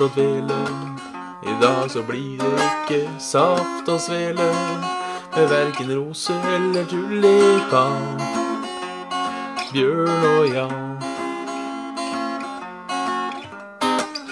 [0.00, 0.58] og dvele.
[1.42, 4.48] I dag så blir det ikke saft og svele.
[5.36, 8.20] Med verken rose eller tulipan.
[9.72, 11.02] Bjørn og Jan.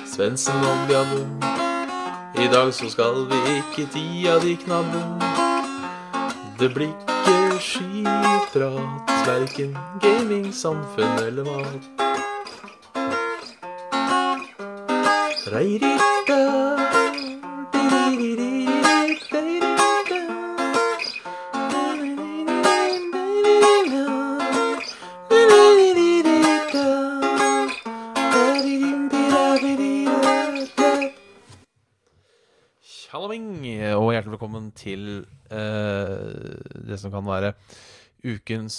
[0.06, 1.22] Svendsen og Bjabbe.
[2.34, 5.04] I dag så skal vi ikke tida di knabbe.
[6.58, 12.07] Det blir ikke skiprat, verken gaming, samfunn eller mat.
[33.98, 37.54] Og hjertelig velkommen til eh, det som kan være
[38.24, 38.76] ukens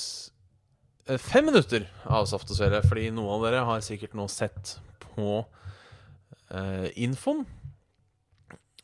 [1.10, 2.82] eh, fem minutter av Saft og Svele.
[2.86, 5.41] Fordi noen av dere har sikkert nå sett på
[6.55, 7.46] eh, infoen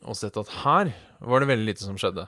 [0.05, 0.91] og sett at her
[1.25, 2.27] var det veldig lite som skjedde.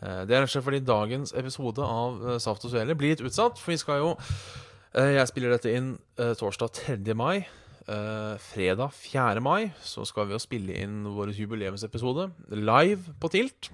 [0.00, 3.14] Eh, det er rett og slett fordi dagens episode av eh, Saft og Svele blir
[3.14, 3.60] litt utsatt.
[3.62, 7.14] For vi skal jo eh, Jeg spiller dette inn eh, torsdag 3.
[7.18, 7.44] mai.
[7.90, 9.42] Eh, fredag 4.
[9.42, 13.70] mai så skal vi jo spille inn vår jubileumsepisode live på Tilt.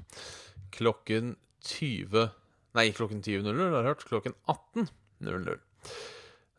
[0.77, 2.29] Klokken 20
[2.77, 4.03] Nei, klokken 20.00, har jeg hørt.
[4.05, 5.57] Klokken 18.00.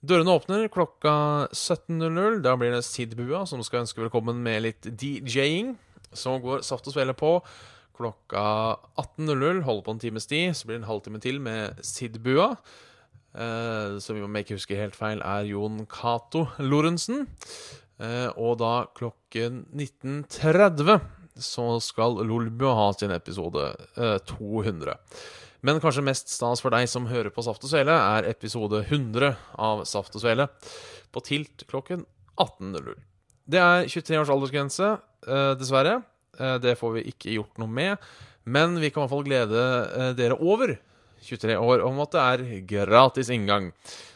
[0.05, 1.11] Dørene åpner klokka
[1.49, 2.41] 17.00.
[2.45, 5.73] Da blir det Sid-bua som skal ønske velkommen med litt DJ-ing.
[6.13, 7.39] Så går Saft og Svele på
[7.97, 8.43] klokka
[9.01, 9.63] 18.00.
[9.65, 10.53] Holder på en times tid.
[10.53, 12.51] Så blir det en halvtime til med Sid-bua.
[13.37, 17.25] Eh, som vi må ikke husker helt feil, er Jon Cato Lorentzen.
[17.97, 21.01] Eh, og da klokken 19.30
[21.41, 24.97] så skal Lolbua ha sin episode eh, 200.
[25.65, 29.33] Men kanskje mest stas for deg som hører på Saft og Svele, er episode 100
[29.57, 30.49] av Saft og Svele
[31.13, 32.05] på Tilt klokken
[32.37, 32.97] 18.00.
[33.47, 34.89] Det er 23 års aldersgrense,
[35.27, 36.01] eh, dessverre.
[36.37, 37.97] Eh, det får vi ikke gjort noe med.
[38.45, 39.63] Men vi kan i hvert fall glede
[39.97, 40.75] eh, dere over
[41.25, 43.71] 23 år om at det er gratis inngang.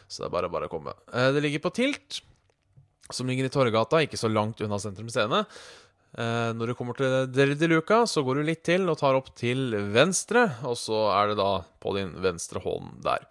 [0.06, 0.92] Så det er bare bare å komme.
[1.08, 2.20] Det ligger på Tilt,
[3.10, 5.42] som ligger i Torgata, ikke så langt unna Sentrum Scene.
[6.12, 9.72] Eh, Når du kommer til Derdiluca, så går du litt til og tar opp til
[9.94, 13.24] venstre, og så er det da på din venstre hånd der.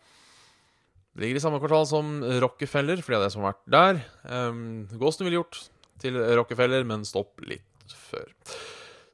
[1.11, 3.99] Det ligger i samme kvartal som Rockefeller, for det er det som har vært der.
[4.23, 4.61] Um,
[4.95, 5.59] Gåsen ville gjort
[6.01, 8.31] til Rockefeller, men stopp litt før.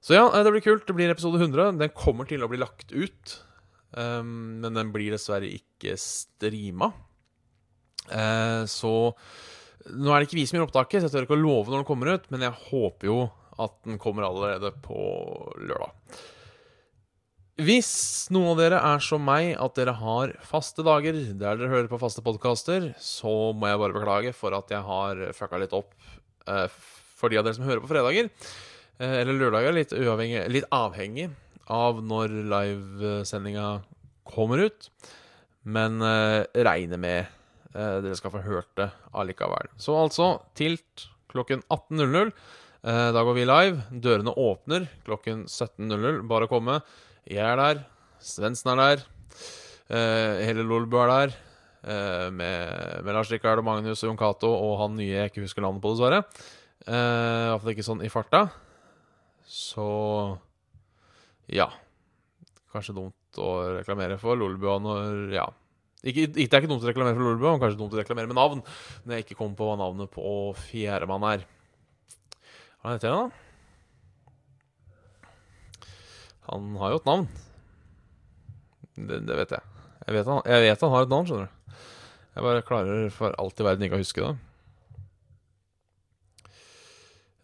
[0.06, 0.86] Så ja, eh, det blir kult.
[0.88, 1.82] Det blir episode 100.
[1.82, 3.34] Den kommer til å bli lagt ut,
[3.98, 6.94] um, men den blir dessverre ikke streama.
[8.08, 8.94] Uh, så
[9.88, 11.82] nå er det ikke vi som gjør opptaket, så jeg tør ikke å love når
[11.82, 13.20] den kommer ut, men jeg håper jo
[13.62, 14.98] at den kommer allerede på
[15.58, 15.94] lørdag.
[17.58, 17.90] Hvis
[18.30, 21.98] noen av dere er som meg, at dere har faste dager der dere hører på
[21.98, 25.96] faste podkaster, så må jeg bare beklage for at jeg har fucka litt opp
[26.46, 26.68] eh,
[27.18, 28.30] for de av dere som hører på fredager.
[29.02, 31.32] Eh, eller lørdager, litt, uavhengig, litt avhengig
[31.74, 33.72] av når livesendinga
[34.28, 34.92] kommer ut.
[35.68, 37.20] Men eh, regner med
[37.74, 39.74] eh, dere skal få hørt det allikevel.
[39.82, 42.32] Så altså, Tilt klokken 18.00.
[42.84, 43.84] Eh, da går vi live.
[43.92, 46.22] Dørene åpner klokken 17.00.
[46.30, 46.82] Bare komme.
[47.28, 47.84] Jeg er der.
[48.24, 49.04] Svendsen er der.
[49.88, 51.36] Eh, hele Lolbu er der.
[51.88, 55.46] Eh, med, med Lars Rikard og Magnus og Jon Cato og han nye jeg ikke
[55.46, 56.24] husker navnet på, dessverre.
[56.88, 58.48] Eh, Iallfall ikke sånn i farta.
[59.48, 59.88] Så
[61.52, 61.70] ja.
[62.74, 65.48] Kanskje dumt å reklamere for Lolbua når Ja.
[66.08, 68.38] Ikke, det er ikke dumt å reklamere for Lolbua, men kanskje dumt å reklamere med
[68.38, 68.60] navn
[69.04, 70.34] når jeg ikke kommer på hva navnet på
[70.68, 71.48] fjerdemann er.
[72.88, 73.36] Hva heter han, da?
[76.46, 77.26] Han har jo et navn.
[78.96, 79.82] Det, det vet jeg.
[80.06, 81.82] Jeg vet, han, jeg vet han har et navn, skjønner du.
[82.38, 84.32] Jeg bare klarer for alt i verden ikke å huske det.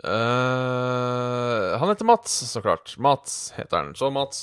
[0.07, 2.95] Uh, han heter Mats, så klart.
[2.95, 3.91] Mats heter han.
[3.99, 4.39] Så Mats,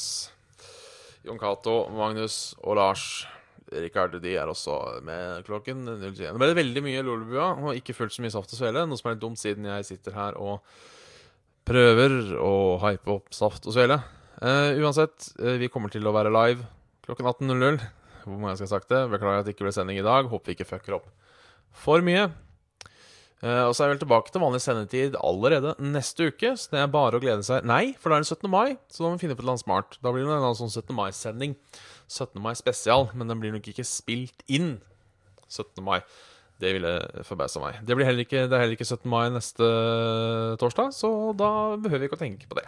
[1.25, 3.25] Jon Cato, Magnus og Lars
[3.71, 4.77] Rikard de er også
[5.07, 6.17] med klokken 01.
[6.19, 9.11] Det ble veldig mye Lolebua og ikke fullt så mye Saft og Svele, noe som
[9.11, 10.65] er litt dumt siden jeg sitter her og
[11.69, 14.01] prøver å hype opp Saft og Svele.
[14.41, 16.65] Uh, uansett, uh, vi kommer til å være live
[17.07, 17.83] klokken 18.00.
[18.25, 19.03] Hvor mange skal jeg ha sagt det?
[19.13, 20.29] Beklager at det ikke ble sending i dag.
[20.31, 21.11] Håper vi ikke fucker opp
[21.77, 22.29] for mye.
[23.41, 26.53] Eh, og så er jeg vel tilbake til vanlig sendetid allerede neste uke.
[26.61, 27.65] Så det er bare å glede seg.
[27.69, 28.51] Nei, for da er det 17.
[28.53, 29.97] mai, så da må vi finne på et eller annet smart.
[30.05, 30.93] Da blir det en sånn 17.
[30.97, 31.55] mai-sending.
[32.11, 32.43] 17.
[32.43, 34.75] mai spesial, men den blir nok ikke spilt inn
[35.49, 35.81] 17.
[35.87, 36.01] mai.
[36.61, 36.93] Det ville
[37.25, 37.79] forbausa meg.
[37.89, 39.09] Det, blir ikke, det er heller ikke 17.
[39.09, 39.71] mai neste
[40.61, 42.67] torsdag, så da behøver vi ikke å tenke på det.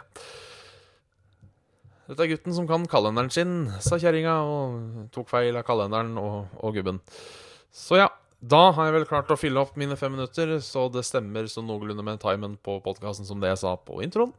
[2.09, 3.53] Dette er gutten som kan kalenderen sin,
[3.85, 7.03] sa kjerringa, og tok feil av kalenderen og, og gubben.
[7.73, 8.09] Så ja,
[8.43, 11.63] Da har jeg vel klart å fylle opp mine fem minutter, så det stemmer så
[11.63, 14.33] noenlunde med timen på podkasten som det jeg sa på introen.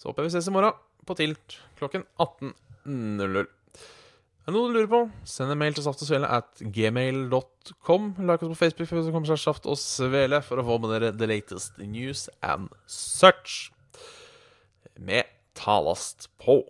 [0.00, 3.44] Så håper jeg vi ses i morgen på Tilt klokken 18.00.
[3.44, 8.08] Er det noe du lurer på, send en mail til saft og svele at gmail.com.
[8.24, 11.28] Like oss på Facebook Facebook seg saft og svele for å få med dere the
[11.28, 13.68] latest news and such.
[14.96, 15.28] Med
[15.60, 16.62] talast på.